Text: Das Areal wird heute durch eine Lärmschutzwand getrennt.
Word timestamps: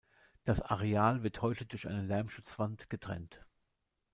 Das 0.45 0.61
Areal 0.61 1.21
wird 1.21 1.43
heute 1.43 1.67
durch 1.67 1.87
eine 1.87 2.01
Lärmschutzwand 2.01 2.89
getrennt. 2.89 3.45